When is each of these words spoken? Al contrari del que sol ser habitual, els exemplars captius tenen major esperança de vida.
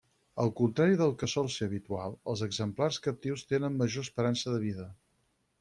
Al 0.43 0.51
contrari 0.59 0.95
del 1.01 1.11
que 1.23 1.29
sol 1.33 1.51
ser 1.57 1.67
habitual, 1.71 2.17
els 2.33 2.43
exemplars 2.47 2.99
captius 3.09 3.47
tenen 3.53 3.81
major 3.83 4.09
esperança 4.11 4.57
de 4.57 4.67
vida. 4.69 4.93